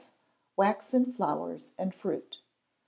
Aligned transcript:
Waxen 0.57 1.13
Flowers 1.13 1.69
and 1.77 1.93
Fruit. 1.93 2.39